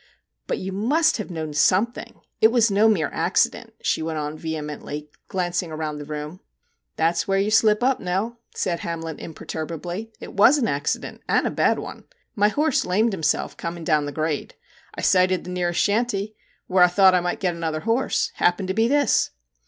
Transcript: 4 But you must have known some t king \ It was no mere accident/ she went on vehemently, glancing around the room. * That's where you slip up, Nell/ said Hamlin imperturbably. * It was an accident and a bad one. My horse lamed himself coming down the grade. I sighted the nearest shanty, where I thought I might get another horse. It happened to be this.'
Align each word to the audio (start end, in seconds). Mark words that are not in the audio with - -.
4 0.47 0.47
But 0.47 0.57
you 0.57 0.71
must 0.71 1.17
have 1.17 1.29
known 1.29 1.53
some 1.53 1.85
t 1.85 2.01
king 2.01 2.21
\ 2.31 2.41
It 2.41 2.51
was 2.51 2.71
no 2.71 2.87
mere 2.89 3.11
accident/ 3.13 3.75
she 3.83 4.01
went 4.01 4.17
on 4.17 4.35
vehemently, 4.35 5.11
glancing 5.27 5.71
around 5.71 5.99
the 5.99 6.05
room. 6.05 6.39
* 6.67 6.95
That's 6.95 7.27
where 7.27 7.37
you 7.37 7.51
slip 7.51 7.83
up, 7.83 7.99
Nell/ 7.99 8.39
said 8.55 8.79
Hamlin 8.79 9.19
imperturbably. 9.19 10.11
* 10.15 10.19
It 10.19 10.33
was 10.33 10.57
an 10.57 10.67
accident 10.67 11.21
and 11.29 11.45
a 11.45 11.51
bad 11.51 11.77
one. 11.77 12.05
My 12.35 12.47
horse 12.47 12.83
lamed 12.83 13.13
himself 13.13 13.55
coming 13.57 13.83
down 13.83 14.05
the 14.07 14.11
grade. 14.11 14.55
I 14.95 15.01
sighted 15.01 15.43
the 15.43 15.51
nearest 15.51 15.79
shanty, 15.83 16.35
where 16.65 16.83
I 16.83 16.87
thought 16.87 17.13
I 17.13 17.19
might 17.21 17.39
get 17.39 17.53
another 17.53 17.81
horse. 17.81 18.31
It 18.33 18.39
happened 18.39 18.69
to 18.69 18.73
be 18.73 18.87
this.' 18.87 19.29